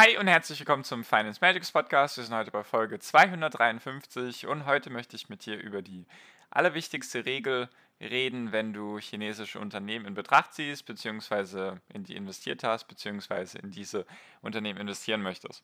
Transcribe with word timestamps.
Hi 0.00 0.16
und 0.16 0.28
herzlich 0.28 0.58
willkommen 0.58 0.82
zum 0.82 1.04
Finance 1.04 1.40
Magics 1.42 1.72
Podcast. 1.72 2.16
Wir 2.16 2.24
sind 2.24 2.34
heute 2.34 2.50
bei 2.50 2.64
Folge 2.64 2.98
253 2.98 4.46
und 4.46 4.64
heute 4.64 4.88
möchte 4.88 5.14
ich 5.14 5.28
mit 5.28 5.44
dir 5.44 5.58
über 5.58 5.82
die 5.82 6.06
allerwichtigste 6.48 7.26
Regel 7.26 7.68
reden, 8.00 8.50
wenn 8.50 8.72
du 8.72 8.98
chinesische 8.98 9.60
Unternehmen 9.60 10.06
in 10.06 10.14
Betracht 10.14 10.54
ziehst, 10.54 10.86
beziehungsweise 10.86 11.82
in 11.92 12.04
die 12.04 12.16
investiert 12.16 12.64
hast, 12.64 12.84
beziehungsweise 12.84 13.58
in 13.58 13.72
diese 13.72 14.06
Unternehmen 14.40 14.80
investieren 14.80 15.20
möchtest. 15.20 15.62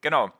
Genau. 0.00 0.30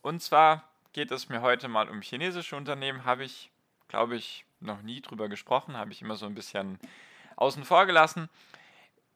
Und 0.00 0.22
zwar 0.22 0.64
geht 0.94 1.10
es 1.10 1.28
mir 1.28 1.42
heute 1.42 1.68
mal 1.68 1.86
um 1.90 2.00
chinesische 2.00 2.56
Unternehmen. 2.56 3.04
Habe 3.04 3.24
ich, 3.24 3.50
glaube 3.88 4.16
ich, 4.16 4.46
noch 4.60 4.80
nie 4.80 5.02
drüber 5.02 5.28
gesprochen, 5.28 5.76
habe 5.76 5.92
ich 5.92 6.00
immer 6.00 6.16
so 6.16 6.24
ein 6.24 6.34
bisschen 6.34 6.78
außen 7.36 7.66
vor 7.66 7.84
gelassen 7.84 8.30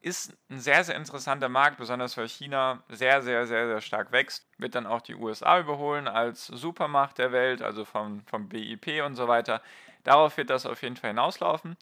ist 0.04 0.36
ein 0.50 0.60
sehr, 0.60 0.84
sehr 0.84 0.96
interessanter 0.96 1.48
Markt, 1.48 1.78
besonders 1.78 2.16
weil 2.18 2.28
China 2.28 2.82
sehr, 2.90 3.22
sehr, 3.22 3.46
sehr, 3.46 3.66
sehr 3.66 3.80
stark 3.80 4.12
wächst. 4.12 4.46
Wird 4.58 4.74
dann 4.74 4.86
auch 4.86 5.00
die 5.00 5.14
USA 5.14 5.58
überholen 5.58 6.08
als 6.08 6.46
Supermacht 6.46 7.16
der 7.16 7.32
Welt, 7.32 7.62
also 7.62 7.86
vom, 7.86 8.22
vom 8.26 8.48
BIP 8.50 9.02
und 9.04 9.14
so 9.14 9.28
weiter. 9.28 9.62
Darauf 10.02 10.36
wird 10.36 10.50
das 10.50 10.66
auf 10.66 10.82
jeden 10.82 10.96
Fall 10.96 11.10
hinauslaufen. 11.10 11.78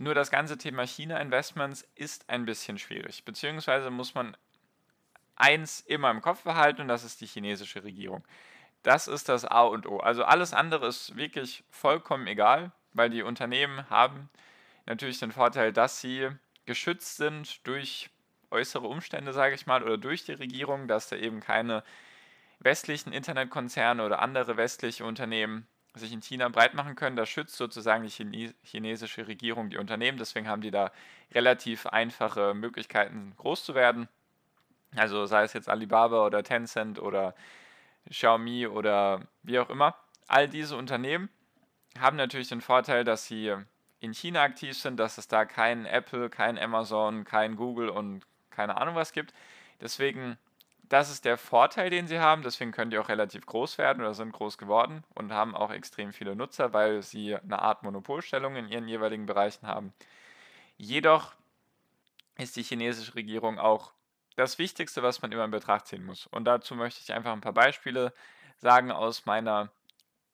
Nur 0.00 0.14
das 0.14 0.32
ganze 0.32 0.58
Thema 0.58 0.84
China-Investments 0.84 1.88
ist 1.94 2.28
ein 2.28 2.44
bisschen 2.44 2.76
schwierig, 2.76 3.24
beziehungsweise 3.24 3.90
muss 3.90 4.14
man 4.14 4.36
eins 5.36 5.80
immer 5.80 6.10
im 6.10 6.22
Kopf 6.22 6.42
behalten 6.42 6.82
und 6.82 6.88
das 6.88 7.04
ist 7.04 7.20
die 7.20 7.26
chinesische 7.26 7.84
Regierung. 7.84 8.24
Das 8.82 9.06
ist 9.06 9.28
das 9.28 9.44
A 9.44 9.62
und 9.62 9.86
O. 9.86 9.98
Also 9.98 10.24
alles 10.24 10.52
andere 10.52 10.88
ist 10.88 11.16
wirklich 11.16 11.62
vollkommen 11.70 12.26
egal, 12.26 12.72
weil 12.92 13.10
die 13.10 13.22
Unternehmen 13.22 13.88
haben 13.90 14.28
natürlich 14.86 15.20
den 15.20 15.32
Vorteil, 15.32 15.72
dass 15.72 16.00
sie 16.00 16.30
geschützt 16.66 17.16
sind 17.16 17.66
durch 17.66 18.10
äußere 18.50 18.86
Umstände, 18.86 19.32
sage 19.32 19.54
ich 19.54 19.66
mal, 19.66 19.82
oder 19.82 19.98
durch 19.98 20.24
die 20.24 20.32
Regierung, 20.32 20.88
dass 20.88 21.08
da 21.08 21.16
eben 21.16 21.40
keine 21.40 21.82
westlichen 22.58 23.12
Internetkonzerne 23.12 24.04
oder 24.04 24.20
andere 24.20 24.56
westliche 24.56 25.04
Unternehmen 25.04 25.66
sich 25.94 26.12
in 26.12 26.22
China 26.22 26.48
breit 26.48 26.74
machen 26.74 26.94
können. 26.94 27.16
Da 27.16 27.26
schützt 27.26 27.56
sozusagen 27.56 28.04
die 28.04 28.54
chinesische 28.62 29.26
Regierung 29.26 29.70
die 29.70 29.78
Unternehmen. 29.78 30.18
Deswegen 30.18 30.48
haben 30.48 30.62
die 30.62 30.70
da 30.70 30.92
relativ 31.32 31.86
einfache 31.86 32.54
Möglichkeiten, 32.54 33.34
groß 33.36 33.64
zu 33.64 33.74
werden. 33.74 34.08
Also 34.94 35.26
sei 35.26 35.44
es 35.44 35.52
jetzt 35.52 35.68
Alibaba 35.68 36.26
oder 36.26 36.42
Tencent 36.42 36.98
oder 37.00 37.34
Xiaomi 38.08 38.66
oder 38.66 39.22
wie 39.42 39.58
auch 39.58 39.70
immer. 39.70 39.96
All 40.26 40.48
diese 40.48 40.76
Unternehmen 40.76 41.28
haben 41.98 42.16
natürlich 42.16 42.48
den 42.48 42.60
Vorteil, 42.60 43.04
dass 43.04 43.26
sie 43.26 43.54
in 44.00 44.14
China 44.14 44.42
aktiv 44.42 44.76
sind, 44.76 44.98
dass 44.98 45.18
es 45.18 45.28
da 45.28 45.44
kein 45.44 45.84
Apple, 45.86 46.30
kein 46.30 46.58
Amazon, 46.58 47.24
kein 47.24 47.56
Google 47.56 47.90
und 47.90 48.26
keine 48.50 48.76
Ahnung 48.78 48.94
was 48.94 49.12
gibt. 49.12 49.32
Deswegen, 49.80 50.38
das 50.82 51.10
ist 51.10 51.24
der 51.24 51.36
Vorteil, 51.38 51.90
den 51.90 52.06
sie 52.06 52.18
haben. 52.18 52.42
Deswegen 52.42 52.72
können 52.72 52.90
die 52.90 52.98
auch 52.98 53.08
relativ 53.08 53.46
groß 53.46 53.78
werden 53.78 54.00
oder 54.00 54.14
sind 54.14 54.32
groß 54.32 54.58
geworden 54.58 55.04
und 55.14 55.32
haben 55.32 55.54
auch 55.54 55.70
extrem 55.70 56.12
viele 56.12 56.34
Nutzer, 56.34 56.72
weil 56.72 57.02
sie 57.02 57.36
eine 57.36 57.60
Art 57.60 57.82
Monopolstellung 57.82 58.56
in 58.56 58.68
ihren 58.68 58.88
jeweiligen 58.88 59.26
Bereichen 59.26 59.66
haben. 59.66 59.92
Jedoch 60.76 61.34
ist 62.38 62.56
die 62.56 62.62
chinesische 62.62 63.14
Regierung 63.14 63.58
auch 63.58 63.92
das 64.36 64.58
Wichtigste, 64.58 65.02
was 65.02 65.20
man 65.20 65.30
immer 65.30 65.44
in 65.44 65.50
Betracht 65.50 65.86
ziehen 65.86 66.04
muss. 66.04 66.26
Und 66.26 66.44
dazu 66.44 66.74
möchte 66.74 67.00
ich 67.02 67.12
einfach 67.12 67.32
ein 67.32 67.42
paar 67.42 67.52
Beispiele 67.52 68.14
sagen 68.56 68.90
aus 68.90 69.26
meiner 69.26 69.70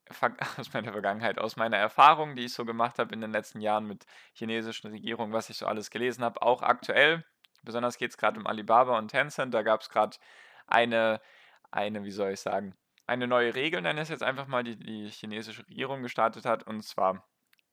aus 0.59 0.72
meiner 0.72 0.93
Vergangenheit, 0.93 1.39
aus 1.39 1.56
meiner 1.56 1.77
Erfahrung, 1.77 2.37
die 2.37 2.44
ich 2.44 2.55
so 2.55 2.65
gemacht 2.65 2.99
habe 2.99 3.15
in 3.15 3.21
den 3.21 3.33
letzten 3.33 3.61
Jahren 3.61 3.87
mit 3.87 4.06
chinesischen 4.33 4.91
Regierungen, 4.91 5.33
was 5.33 5.50
ich 5.50 5.59
so 5.59 5.67
alles 5.67 5.91
gelesen 5.91 6.25
habe, 6.25 6.43
auch 6.43 6.62
aktuell. 6.62 7.25
Besonders 7.62 7.99
geht 7.99 8.11
es 8.11 8.16
gerade 8.16 8.39
um 8.39 8.47
Alibaba 8.47 8.97
und 8.99 9.09
Tencent. 9.09 9.53
Da 9.53 9.62
gab 9.62 9.81
es 9.81 9.91
gerade 9.91 10.16
eine, 10.66 11.21
eine, 11.71 12.05
wie 12.05 12.11
soll 12.11 12.33
ich 12.33 12.41
sagen, 12.41 12.75
eine 13.06 13.27
neue 13.27 13.55
Regel, 13.55 13.83
nenne 13.83 14.00
ich 14.00 14.05
es 14.05 14.11
jetzt 14.11 14.22
einfach 14.22 14.47
mal, 14.47 14.65
die 14.65 14.77
die 14.77 15.09
chinesische 15.09 15.66
Regierung 15.66 16.03
gestartet 16.03 16.45
hat. 16.45 16.65
Und 16.65 16.83
zwar, 16.83 17.25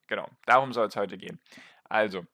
genau, 0.08 0.28
darum 0.46 0.74
soll 0.74 0.88
es 0.88 0.96
heute 0.96 1.18
gehen. 1.18 1.40
Also, 1.86 2.26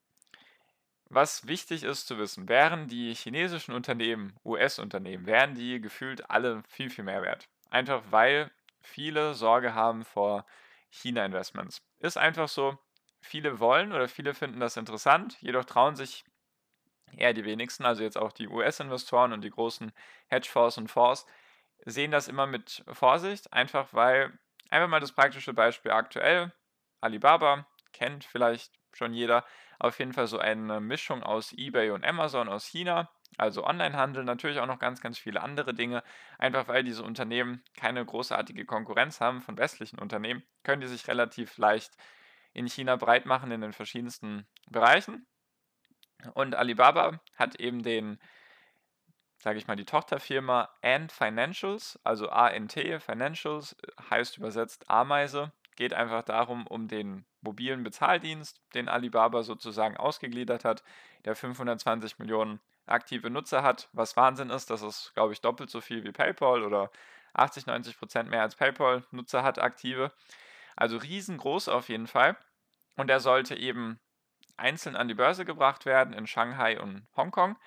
was 1.09 1.47
wichtig 1.47 1.83
ist 1.83 2.07
zu 2.07 2.17
wissen, 2.17 2.47
wären 2.47 2.87
die 2.87 3.13
chinesischen 3.15 3.73
Unternehmen, 3.73 4.35
US-Unternehmen, 4.45 5.25
wären 5.25 5.55
die 5.55 5.81
gefühlt 5.81 6.29
alle 6.29 6.63
viel, 6.67 6.89
viel 6.89 7.03
mehr 7.03 7.23
wert. 7.23 7.49
Einfach 7.71 8.03
weil 8.11 8.51
viele 8.81 9.33
Sorge 9.33 9.73
haben 9.73 10.03
vor 10.03 10.45
China-Investments. 10.89 11.81
Ist 11.99 12.17
einfach 12.17 12.47
so, 12.47 12.77
viele 13.21 13.59
wollen 13.59 13.91
oder 13.91 14.07
viele 14.07 14.33
finden 14.33 14.59
das 14.59 14.77
interessant, 14.77 15.37
jedoch 15.41 15.65
trauen 15.65 15.95
sich 15.95 16.23
eher 17.17 17.33
die 17.33 17.45
wenigsten, 17.45 17.85
also 17.85 18.03
jetzt 18.03 18.17
auch 18.17 18.31
die 18.31 18.47
US-Investoren 18.47 19.33
und 19.33 19.41
die 19.41 19.49
großen 19.49 19.91
Hedgefonds 20.27 20.77
und 20.77 20.89
Fonds, 20.89 21.25
sehen 21.85 22.11
das 22.11 22.27
immer 22.27 22.45
mit 22.45 22.83
Vorsicht, 22.91 23.51
einfach 23.53 23.93
weil, 23.93 24.37
einfach 24.69 24.87
mal 24.87 24.99
das 24.99 25.11
praktische 25.11 25.53
Beispiel 25.53 25.91
aktuell, 25.91 26.53
Alibaba 27.01 27.65
kennt 27.93 28.25
vielleicht 28.25 28.73
schon 28.93 29.13
jeder, 29.13 29.45
auf 29.79 29.97
jeden 29.99 30.13
Fall 30.13 30.27
so 30.27 30.39
eine 30.39 30.81
Mischung 30.81 31.23
aus 31.23 31.53
eBay 31.53 31.91
und 31.91 32.05
Amazon 32.05 32.49
aus 32.49 32.65
China 32.65 33.09
also 33.37 33.65
Onlinehandel, 33.65 34.23
natürlich 34.23 34.59
auch 34.59 34.65
noch 34.65 34.79
ganz, 34.79 35.01
ganz 35.01 35.17
viele 35.17 35.41
andere 35.41 35.73
Dinge. 35.73 36.03
Einfach 36.37 36.67
weil 36.67 36.83
diese 36.83 37.03
Unternehmen 37.03 37.63
keine 37.75 38.05
großartige 38.05 38.65
Konkurrenz 38.65 39.21
haben 39.21 39.41
von 39.41 39.57
westlichen 39.57 39.99
Unternehmen, 39.99 40.43
können 40.63 40.81
die 40.81 40.87
sich 40.87 41.07
relativ 41.07 41.57
leicht 41.57 41.95
in 42.53 42.67
China 42.67 42.95
breit 42.95 43.25
machen 43.25 43.51
in 43.51 43.61
den 43.61 43.73
verschiedensten 43.73 44.47
Bereichen. 44.69 45.25
Und 46.33 46.55
Alibaba 46.55 47.21
hat 47.37 47.55
eben 47.55 47.81
den, 47.81 48.19
sage 49.37 49.57
ich 49.57 49.67
mal, 49.67 49.75
die 49.75 49.85
Tochterfirma 49.85 50.69
Ant 50.81 51.11
Financials, 51.11 51.99
also 52.03 52.29
ANT 52.29 52.73
Financials, 52.73 53.75
heißt 54.09 54.37
übersetzt 54.37 54.89
Ameise. 54.89 55.53
Geht 55.77 55.93
einfach 55.93 56.23
darum, 56.23 56.67
um 56.67 56.89
den 56.89 57.25
mobilen 57.39 57.83
Bezahldienst, 57.83 58.61
den 58.73 58.89
Alibaba 58.89 59.43
sozusagen 59.43 59.95
ausgegliedert 59.95 60.65
hat, 60.65 60.83
der 61.23 61.37
520 61.37 62.19
Millionen 62.19 62.59
aktive 62.89 63.29
Nutzer 63.29 63.63
hat, 63.63 63.89
was 63.93 64.17
Wahnsinn 64.17 64.49
ist. 64.49 64.69
Das 64.69 64.81
ist, 64.81 65.13
glaube 65.13 65.33
ich, 65.33 65.41
doppelt 65.41 65.69
so 65.69 65.81
viel 65.81 66.03
wie 66.03 66.11
PayPal 66.11 66.63
oder 66.63 66.91
80, 67.33 67.65
90 67.67 67.97
Prozent 67.97 68.29
mehr 68.29 68.41
als 68.41 68.55
PayPal 68.55 69.03
Nutzer 69.11 69.43
hat 69.43 69.59
aktive. 69.59 70.11
Also 70.75 70.97
riesengroß 70.97 71.69
auf 71.69 71.89
jeden 71.89 72.07
Fall. 72.07 72.37
Und 72.95 73.09
er 73.09 73.19
sollte 73.19 73.55
eben 73.55 73.99
einzeln 74.57 74.95
an 74.95 75.07
die 75.07 75.13
Börse 75.13 75.45
gebracht 75.45 75.85
werden 75.85 76.13
in 76.13 76.27
Shanghai 76.27 76.79
und 76.79 77.07
Hongkong 77.15 77.57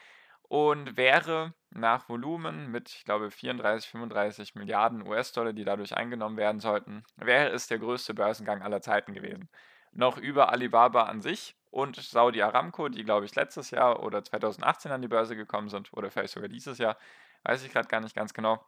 und 0.52 0.98
wäre 0.98 1.54
nach 1.70 2.08
Volumen 2.10 2.70
mit, 2.70 2.90
ich 2.90 3.04
glaube, 3.04 3.30
34, 3.30 3.90
35 3.90 4.54
Milliarden 4.54 5.06
US-Dollar, 5.06 5.54
die 5.54 5.64
dadurch 5.64 5.96
eingenommen 5.96 6.36
werden 6.36 6.60
sollten, 6.60 7.04
wäre 7.16 7.48
es 7.48 7.66
der 7.66 7.78
größte 7.78 8.12
Börsengang 8.12 8.60
aller 8.60 8.82
Zeiten 8.82 9.14
gewesen. 9.14 9.48
Noch 9.92 10.18
über 10.18 10.52
Alibaba 10.52 11.04
an 11.04 11.22
sich, 11.22 11.56
und 11.72 11.96
Saudi 11.96 12.42
Aramco, 12.42 12.90
die 12.90 13.02
glaube 13.02 13.24
ich 13.24 13.34
letztes 13.34 13.70
Jahr 13.70 14.02
oder 14.02 14.22
2018 14.22 14.92
an 14.92 15.00
die 15.00 15.08
Börse 15.08 15.34
gekommen 15.34 15.70
sind 15.70 15.92
oder 15.94 16.10
vielleicht 16.10 16.34
sogar 16.34 16.48
dieses 16.48 16.78
Jahr, 16.78 16.98
weiß 17.44 17.64
ich 17.64 17.72
gerade 17.72 17.88
gar 17.88 18.00
nicht 18.00 18.14
ganz 18.14 18.34
genau. 18.34 18.64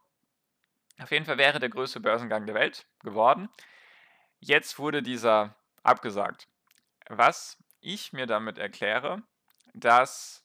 Auf 0.99 1.11
jeden 1.11 1.27
Fall 1.27 1.37
wäre 1.37 1.61
der 1.61 1.69
größte 1.69 2.01
Börsengang 2.01 2.47
der 2.47 2.55
Welt 2.55 2.87
geworden. 3.01 3.51
Jetzt 4.41 4.79
wurde 4.79 5.03
dieser 5.03 5.55
abgesagt. 5.83 6.49
Was 7.09 7.63
ich 7.81 8.15
mir 8.15 8.27
damit 8.27 8.57
erkläre, 8.57 9.23
dass 9.75 10.43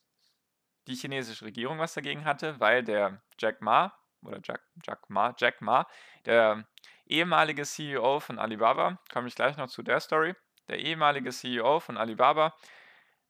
die 0.86 0.96
chinesische 0.96 1.46
Regierung 1.46 1.78
was 1.78 1.94
dagegen 1.94 2.26
hatte, 2.26 2.60
weil 2.60 2.84
der 2.84 3.22
Jack 3.38 3.62
Ma 3.62 3.94
oder 4.22 4.40
Jack, 4.44 4.60
Jack 4.84 5.08
Ma, 5.08 5.34
Jack 5.38 5.62
Ma, 5.62 5.86
der 6.26 6.66
ehemalige 7.06 7.62
CEO 7.62 8.20
von 8.20 8.38
Alibaba, 8.38 8.98
komme 9.10 9.28
ich 9.28 9.34
gleich 9.34 9.56
noch 9.56 9.68
zu 9.68 9.82
der 9.82 10.00
Story, 10.00 10.34
der 10.70 10.78
ehemalige 10.78 11.30
CEO 11.30 11.80
von 11.80 11.98
Alibaba, 11.98 12.54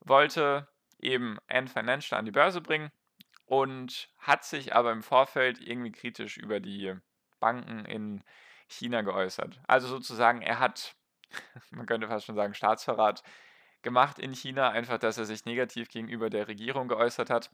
wollte 0.01 0.69
eben 1.01 1.39
Ant 1.49 1.71
Financial 1.71 2.19
an 2.19 2.27
die 2.27 2.31
Börse 2.31 2.61
bringen 2.61 2.91
und 3.47 4.09
hat 4.19 4.45
sich 4.45 4.75
aber 4.75 4.93
im 4.93 5.03
Vorfeld 5.03 5.61
irgendwie 5.61 5.93
kritisch 5.93 6.37
über 6.37 6.61
die 6.61 6.95
Banken 7.41 7.85
in 7.87 8.23
China 8.69 9.03
geäußert. 9.03 9.59
Also 9.67 9.89
sozusagen, 9.89 10.43
er 10.43 10.61
hat, 10.61 10.95
man 11.71 11.87
könnte 11.87 12.07
fast 12.07 12.27
schon 12.27 12.37
sagen, 12.37 12.55
Staatsverrat 12.55 13.23
gemacht 13.83 14.19
in 14.19 14.35
China, 14.35 14.71
einfach, 14.71 14.99
dass 14.99 15.19
er 15.19 15.25
sich 15.25 15.47
negativ 15.47 15.89
gegenüber 15.89 16.31
der 16.31 16.47
Regierung 16.49 16.87
geäußert 16.87 17.31
hat. 17.31 17.51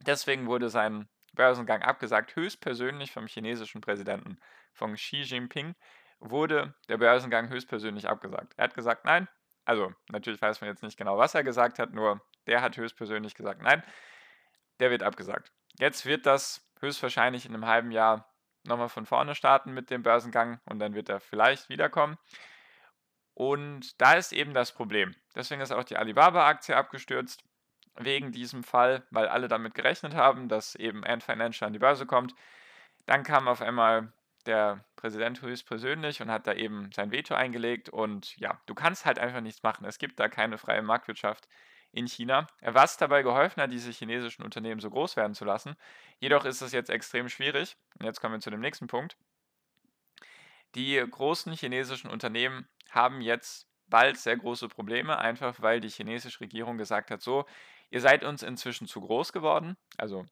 Deswegen 0.00 0.46
wurde 0.46 0.70
sein 0.70 1.08
Börsengang 1.32 1.82
abgesagt, 1.82 2.36
höchstpersönlich 2.36 3.10
vom 3.10 3.26
chinesischen 3.26 3.80
Präsidenten 3.80 4.38
von 4.72 4.94
Xi 4.94 5.22
Jinping 5.22 5.74
wurde 6.20 6.74
der 6.88 6.98
Börsengang 6.98 7.48
höchstpersönlich 7.48 8.08
abgesagt. 8.08 8.54
Er 8.56 8.64
hat 8.64 8.74
gesagt, 8.74 9.04
nein. 9.04 9.28
Also 9.64 9.92
natürlich 10.10 10.40
weiß 10.40 10.60
man 10.60 10.70
jetzt 10.70 10.82
nicht 10.82 10.96
genau, 10.96 11.18
was 11.18 11.34
er 11.34 11.42
gesagt 11.42 11.78
hat, 11.78 11.92
nur 11.92 12.20
der 12.46 12.62
hat 12.62 12.76
höchstpersönlich 12.76 13.34
gesagt, 13.34 13.62
nein, 13.62 13.82
der 14.78 14.90
wird 14.90 15.02
abgesagt. 15.02 15.52
Jetzt 15.78 16.06
wird 16.06 16.24
das 16.24 16.64
höchstwahrscheinlich 16.80 17.46
in 17.46 17.54
einem 17.54 17.66
halben 17.66 17.90
Jahr 17.90 18.32
nochmal 18.64 18.88
von 18.88 19.06
vorne 19.06 19.34
starten 19.34 19.72
mit 19.72 19.90
dem 19.90 20.02
Börsengang 20.02 20.60
und 20.64 20.78
dann 20.78 20.94
wird 20.94 21.08
er 21.08 21.20
vielleicht 21.20 21.68
wiederkommen. 21.68 22.16
Und 23.34 24.00
da 24.00 24.14
ist 24.14 24.32
eben 24.32 24.54
das 24.54 24.72
Problem. 24.72 25.14
Deswegen 25.34 25.60
ist 25.60 25.72
auch 25.72 25.84
die 25.84 25.96
Alibaba-Aktie 25.96 26.76
abgestürzt, 26.76 27.44
wegen 27.98 28.32
diesem 28.32 28.62
Fall, 28.62 29.06
weil 29.10 29.28
alle 29.28 29.48
damit 29.48 29.74
gerechnet 29.74 30.14
haben, 30.14 30.48
dass 30.48 30.74
eben 30.74 31.04
Ant 31.04 31.22
Financial 31.22 31.66
an 31.66 31.72
die 31.72 31.78
Börse 31.78 32.06
kommt. 32.06 32.34
Dann 33.06 33.22
kam 33.22 33.48
auf 33.48 33.62
einmal 33.62 34.12
der 34.46 34.84
Präsident 34.96 35.42
höchstpersönlich 35.42 36.22
und 36.22 36.30
hat 36.30 36.46
da 36.46 36.52
eben 36.54 36.90
sein 36.92 37.10
Veto 37.10 37.34
eingelegt. 37.34 37.88
Und 37.88 38.36
ja, 38.36 38.60
du 38.66 38.74
kannst 38.74 39.06
halt 39.06 39.18
einfach 39.18 39.40
nichts 39.40 39.62
machen. 39.62 39.84
Es 39.84 39.98
gibt 39.98 40.18
da 40.20 40.28
keine 40.28 40.58
freie 40.58 40.82
Marktwirtschaft 40.82 41.48
in 41.92 42.06
China, 42.06 42.46
was 42.60 42.96
dabei 42.96 43.22
geholfen 43.22 43.62
hat, 43.62 43.72
diese 43.72 43.90
chinesischen 43.90 44.42
Unternehmen 44.42 44.80
so 44.80 44.90
groß 44.90 45.16
werden 45.16 45.34
zu 45.34 45.44
lassen. 45.44 45.76
Jedoch 46.18 46.44
ist 46.44 46.60
es 46.60 46.72
jetzt 46.72 46.90
extrem 46.90 47.28
schwierig. 47.28 47.76
Und 47.98 48.06
jetzt 48.06 48.20
kommen 48.20 48.34
wir 48.34 48.40
zu 48.40 48.50
dem 48.50 48.60
nächsten 48.60 48.86
Punkt. 48.86 49.16
Die 50.74 50.96
großen 50.96 51.52
chinesischen 51.54 52.10
Unternehmen 52.10 52.68
haben 52.90 53.20
jetzt 53.20 53.68
bald 53.88 54.18
sehr 54.18 54.36
große 54.36 54.68
Probleme, 54.68 55.18
einfach 55.18 55.60
weil 55.62 55.80
die 55.80 55.88
chinesische 55.88 56.40
Regierung 56.40 56.76
gesagt 56.76 57.10
hat, 57.10 57.22
so, 57.22 57.46
ihr 57.90 58.00
seid 58.00 58.24
uns 58.24 58.42
inzwischen 58.42 58.86
zu 58.86 59.00
groß 59.00 59.32
geworden. 59.32 59.76
Also 59.96 60.26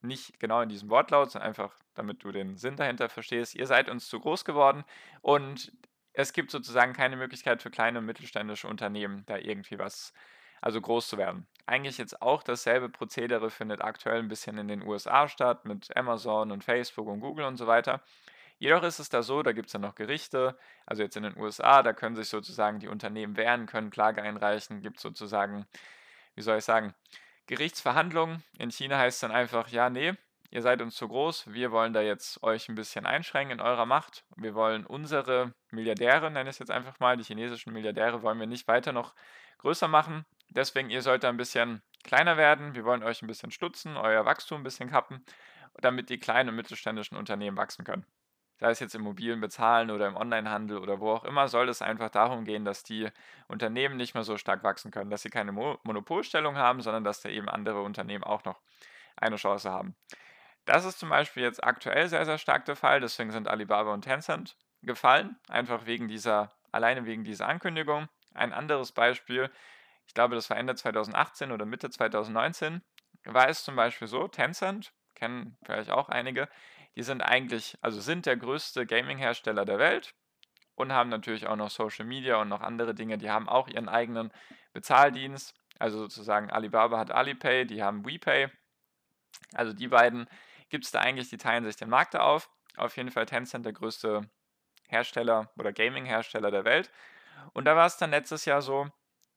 nicht 0.00 0.38
genau 0.38 0.60
in 0.60 0.68
diesem 0.68 0.90
Wortlaut, 0.90 1.30
sondern 1.30 1.48
einfach, 1.48 1.74
damit 1.94 2.22
du 2.24 2.32
den 2.32 2.56
Sinn 2.56 2.76
dahinter 2.76 3.08
verstehst. 3.08 3.54
Ihr 3.54 3.66
seid 3.66 3.88
uns 3.88 4.08
zu 4.08 4.20
groß 4.20 4.44
geworden 4.44 4.84
und 5.22 5.72
es 6.12 6.32
gibt 6.32 6.50
sozusagen 6.50 6.92
keine 6.92 7.16
Möglichkeit 7.16 7.62
für 7.62 7.70
kleine 7.70 7.98
und 7.98 8.06
mittelständische 8.06 8.68
Unternehmen, 8.68 9.24
da 9.26 9.36
irgendwie 9.36 9.78
was, 9.78 10.12
also 10.60 10.80
groß 10.80 11.08
zu 11.08 11.18
werden. 11.18 11.46
Eigentlich 11.66 11.98
jetzt 11.98 12.22
auch 12.22 12.42
dasselbe 12.42 12.88
Prozedere 12.88 13.50
findet 13.50 13.82
aktuell 13.82 14.18
ein 14.18 14.28
bisschen 14.28 14.58
in 14.58 14.68
den 14.68 14.82
USA 14.82 15.28
statt, 15.28 15.64
mit 15.64 15.96
Amazon 15.96 16.50
und 16.50 16.64
Facebook 16.64 17.06
und 17.06 17.20
Google 17.20 17.44
und 17.44 17.56
so 17.56 17.66
weiter. 17.66 18.02
Jedoch 18.58 18.82
ist 18.82 18.98
es 18.98 19.08
da 19.08 19.22
so, 19.22 19.42
da 19.42 19.52
gibt 19.52 19.66
es 19.66 19.72
dann 19.72 19.82
noch 19.82 19.94
Gerichte, 19.94 20.58
also 20.84 21.02
jetzt 21.02 21.16
in 21.16 21.22
den 21.22 21.36
USA, 21.36 21.82
da 21.84 21.92
können 21.92 22.16
sich 22.16 22.28
sozusagen 22.28 22.80
die 22.80 22.88
Unternehmen 22.88 23.36
wehren, 23.36 23.66
können 23.66 23.90
Klage 23.90 24.20
einreichen, 24.20 24.80
gibt 24.80 24.98
sozusagen, 24.98 25.66
wie 26.34 26.42
soll 26.42 26.58
ich 26.58 26.64
sagen, 26.64 26.94
Gerichtsverhandlungen. 27.48 28.44
In 28.58 28.70
China 28.70 28.98
heißt 28.98 29.16
es 29.16 29.20
dann 29.20 29.32
einfach, 29.32 29.68
ja, 29.68 29.90
nee, 29.90 30.14
ihr 30.50 30.62
seid 30.62 30.80
uns 30.80 30.94
zu 30.94 31.08
groß, 31.08 31.52
wir 31.52 31.72
wollen 31.72 31.92
da 31.92 32.00
jetzt 32.00 32.42
euch 32.42 32.68
ein 32.68 32.76
bisschen 32.76 33.06
einschränken 33.06 33.58
in 33.58 33.60
eurer 33.60 33.86
Macht. 33.86 34.24
Wir 34.36 34.54
wollen 34.54 34.86
unsere 34.86 35.52
Milliardäre, 35.70 36.30
nenne 36.30 36.50
ich 36.50 36.54
es 36.54 36.60
jetzt 36.60 36.70
einfach 36.70 37.00
mal, 37.00 37.16
die 37.16 37.24
chinesischen 37.24 37.72
Milliardäre 37.72 38.22
wollen 38.22 38.38
wir 38.38 38.46
nicht 38.46 38.68
weiter 38.68 38.92
noch 38.92 39.14
größer 39.58 39.88
machen. 39.88 40.24
Deswegen, 40.50 40.90
ihr 40.90 41.02
sollt 41.02 41.24
da 41.24 41.28
ein 41.28 41.36
bisschen 41.36 41.82
kleiner 42.04 42.36
werden. 42.36 42.74
Wir 42.74 42.84
wollen 42.84 43.02
euch 43.02 43.22
ein 43.22 43.26
bisschen 43.26 43.50
stutzen, 43.50 43.96
euer 43.96 44.24
Wachstum 44.24 44.60
ein 44.60 44.64
bisschen 44.64 44.90
kappen, 44.90 45.24
damit 45.80 46.10
die 46.10 46.18
kleinen 46.18 46.50
und 46.50 46.56
mittelständischen 46.56 47.18
Unternehmen 47.18 47.56
wachsen 47.56 47.84
können 47.84 48.06
sei 48.58 48.70
es 48.70 48.80
jetzt 48.80 48.94
im 48.94 49.02
mobilen 49.02 49.40
Bezahlen 49.40 49.90
oder 49.90 50.08
im 50.08 50.16
Onlinehandel 50.16 50.78
oder 50.78 51.00
wo 51.00 51.12
auch 51.12 51.24
immer, 51.24 51.48
soll 51.48 51.68
es 51.68 51.82
einfach 51.82 52.10
darum 52.10 52.44
gehen, 52.44 52.64
dass 52.64 52.82
die 52.82 53.08
Unternehmen 53.46 53.96
nicht 53.96 54.14
mehr 54.14 54.24
so 54.24 54.36
stark 54.36 54.64
wachsen 54.64 54.90
können, 54.90 55.10
dass 55.10 55.22
sie 55.22 55.30
keine 55.30 55.52
Mo 55.52 55.78
Monopolstellung 55.84 56.56
haben, 56.56 56.82
sondern 56.82 57.04
dass 57.04 57.20
da 57.20 57.28
eben 57.28 57.48
andere 57.48 57.82
Unternehmen 57.82 58.24
auch 58.24 58.44
noch 58.44 58.60
eine 59.16 59.36
Chance 59.36 59.70
haben. 59.70 59.94
Das 60.64 60.84
ist 60.84 60.98
zum 60.98 61.08
Beispiel 61.08 61.42
jetzt 61.42 61.62
aktuell 61.64 62.08
sehr, 62.08 62.24
sehr 62.24 62.38
stark 62.38 62.64
der 62.66 62.76
Fall, 62.76 63.00
deswegen 63.00 63.30
sind 63.30 63.48
Alibaba 63.48 63.92
und 63.94 64.02
Tencent 64.02 64.56
gefallen, 64.82 65.36
einfach 65.48 65.86
wegen 65.86 66.08
dieser, 66.08 66.50
alleine 66.72 67.06
wegen 67.06 67.24
dieser 67.24 67.48
Ankündigung. 67.48 68.08
Ein 68.34 68.52
anderes 68.52 68.92
Beispiel, 68.92 69.50
ich 70.06 70.14
glaube, 70.14 70.34
das 70.34 70.50
war 70.50 70.56
Ende 70.56 70.74
2018 70.74 71.52
oder 71.52 71.64
Mitte 71.64 71.90
2019, 71.90 72.82
war 73.24 73.48
es 73.48 73.64
zum 73.64 73.76
Beispiel 73.76 74.08
so, 74.08 74.28
Tencent, 74.28 74.92
kennen 75.14 75.56
vielleicht 75.64 75.90
auch 75.90 76.08
einige, 76.08 76.48
die 76.98 77.04
sind 77.04 77.22
eigentlich, 77.22 77.78
also 77.80 78.00
sind 78.00 78.26
der 78.26 78.36
größte 78.36 78.84
Gaming-Hersteller 78.84 79.64
der 79.64 79.78
Welt 79.78 80.16
und 80.74 80.92
haben 80.92 81.10
natürlich 81.10 81.46
auch 81.46 81.54
noch 81.54 81.70
Social 81.70 82.04
Media 82.04 82.40
und 82.40 82.48
noch 82.48 82.60
andere 82.60 82.92
Dinge. 82.92 83.18
Die 83.18 83.30
haben 83.30 83.48
auch 83.48 83.68
ihren 83.68 83.88
eigenen 83.88 84.32
Bezahldienst. 84.72 85.54
Also 85.78 85.98
sozusagen 85.98 86.50
Alibaba 86.50 86.98
hat 86.98 87.12
Alipay, 87.12 87.66
die 87.66 87.84
haben 87.84 88.04
WePay. 88.04 88.48
Also 89.54 89.72
die 89.72 89.86
beiden 89.86 90.28
gibt 90.70 90.86
es 90.86 90.90
da 90.90 90.98
eigentlich, 90.98 91.30
die 91.30 91.36
teilen 91.36 91.64
sich 91.64 91.76
den 91.76 91.88
Markt 91.88 92.16
auf. 92.16 92.50
Auf 92.76 92.96
jeden 92.96 93.12
Fall 93.12 93.26
Tencent 93.26 93.64
der 93.64 93.74
größte 93.74 94.28
Hersteller 94.88 95.52
oder 95.56 95.72
Gaming-Hersteller 95.72 96.50
der 96.50 96.64
Welt. 96.64 96.90
Und 97.52 97.66
da 97.66 97.76
war 97.76 97.86
es 97.86 97.96
dann 97.96 98.10
letztes 98.10 98.44
Jahr 98.44 98.60
so, 98.60 98.88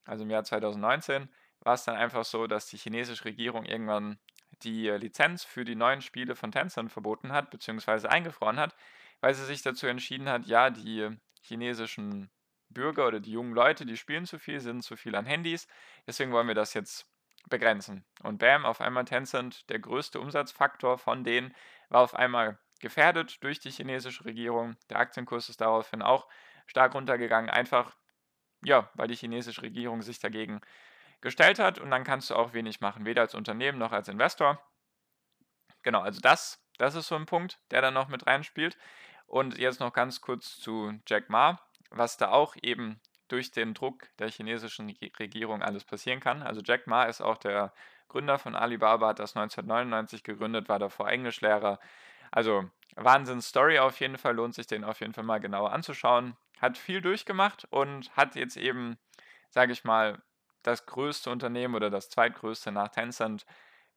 also 0.05 0.23
im 0.23 0.31
Jahr 0.31 0.43
2019, 0.43 1.29
war 1.59 1.75
es 1.75 1.83
dann 1.83 1.95
einfach 1.95 2.25
so, 2.25 2.47
dass 2.47 2.65
die 2.65 2.77
chinesische 2.77 3.25
Regierung 3.25 3.65
irgendwann 3.65 4.17
die 4.63 4.87
äh, 4.87 4.97
Lizenz 4.97 5.43
für 5.43 5.65
die 5.65 5.75
neuen 5.75 6.01
Spiele 6.01 6.35
von 6.35 6.51
Tencent 6.51 6.91
verboten 6.91 7.31
hat, 7.31 7.49
beziehungsweise 7.49 8.09
eingefroren 8.09 8.59
hat, 8.59 8.75
weil 9.19 9.33
sie 9.33 9.45
sich 9.45 9.61
dazu 9.61 9.87
entschieden 9.87 10.29
hat, 10.29 10.45
ja, 10.47 10.69
die 10.69 11.09
chinesischen 11.41 12.29
Bürger 12.69 13.07
oder 13.07 13.19
die 13.19 13.31
jungen 13.31 13.53
Leute, 13.53 13.85
die 13.85 13.97
spielen 13.97 14.25
zu 14.25 14.39
viel, 14.39 14.59
sind 14.59 14.83
zu 14.83 14.95
viel 14.95 15.15
an 15.15 15.25
Handys, 15.25 15.67
deswegen 16.07 16.31
wollen 16.31 16.47
wir 16.47 16.55
das 16.55 16.73
jetzt 16.73 17.07
begrenzen. 17.49 18.05
Und 18.23 18.37
bam, 18.39 18.65
auf 18.65 18.81
einmal 18.81 19.05
Tencent, 19.05 19.69
der 19.69 19.79
größte 19.79 20.19
Umsatzfaktor 20.19 20.97
von 20.97 21.23
denen, 21.23 21.53
war 21.89 22.01
auf 22.01 22.15
einmal 22.15 22.59
gefährdet 22.79 23.43
durch 23.43 23.59
die 23.59 23.71
chinesische 23.71 24.25
Regierung. 24.25 24.77
Der 24.89 24.97
Aktienkurs 24.97 25.49
ist 25.49 25.61
daraufhin 25.61 26.01
auch 26.01 26.27
stark 26.67 26.93
runtergegangen, 26.93 27.49
einfach 27.49 27.95
ja, 28.63 28.89
weil 28.93 29.07
die 29.07 29.15
chinesische 29.15 29.63
Regierung 29.63 30.01
sich 30.01 30.19
dagegen 30.19 30.61
gestellt 31.21 31.59
hat 31.59 31.79
und 31.79 31.91
dann 31.91 32.03
kannst 32.03 32.29
du 32.29 32.35
auch 32.35 32.53
wenig 32.53 32.81
machen, 32.81 33.05
weder 33.05 33.21
als 33.21 33.35
Unternehmen 33.35 33.77
noch 33.77 33.91
als 33.91 34.07
Investor. 34.07 34.61
Genau, 35.83 36.01
also 36.01 36.19
das, 36.19 36.59
das 36.77 36.95
ist 36.95 37.07
so 37.07 37.15
ein 37.15 37.25
Punkt, 37.25 37.59
der 37.71 37.81
dann 37.81 37.93
noch 37.93 38.07
mit 38.07 38.27
reinspielt. 38.27 38.77
Und 39.27 39.57
jetzt 39.57 39.79
noch 39.79 39.93
ganz 39.93 40.19
kurz 40.19 40.57
zu 40.57 40.99
Jack 41.07 41.29
Ma, 41.29 41.61
was 41.89 42.17
da 42.17 42.31
auch 42.31 42.55
eben 42.61 42.99
durch 43.29 43.51
den 43.51 43.73
Druck 43.73 44.09
der 44.19 44.29
chinesischen 44.29 44.93
Regierung 45.17 45.61
alles 45.61 45.85
passieren 45.85 46.19
kann. 46.19 46.43
Also 46.43 46.61
Jack 46.61 46.85
Ma 46.85 47.03
ist 47.03 47.21
auch 47.21 47.37
der 47.37 47.73
Gründer 48.09 48.37
von 48.37 48.55
Alibaba, 48.55 49.07
hat 49.07 49.19
das 49.19 49.37
1999 49.37 50.23
gegründet, 50.23 50.67
war 50.67 50.79
davor 50.79 51.09
Englischlehrer. 51.09 51.79
Also 52.29 52.69
Wahnsinn-Story 52.95 53.79
auf 53.79 53.99
jeden 54.01 54.17
Fall, 54.17 54.35
lohnt 54.35 54.53
sich 54.53 54.67
den 54.67 54.83
auf 54.83 54.99
jeden 54.99 55.13
Fall 55.13 55.23
mal 55.23 55.39
genauer 55.39 55.71
anzuschauen. 55.71 56.35
Hat 56.59 56.77
viel 56.77 57.01
durchgemacht 57.01 57.65
und 57.69 58.15
hat 58.17 58.35
jetzt 58.35 58.57
eben, 58.57 58.97
sage 59.49 59.71
ich 59.71 59.85
mal, 59.85 60.21
das 60.63 60.85
größte 60.85 61.29
Unternehmen 61.29 61.75
oder 61.75 61.89
das 61.89 62.09
zweitgrößte 62.09 62.71
nach 62.71 62.89
Tencent. 62.89 63.45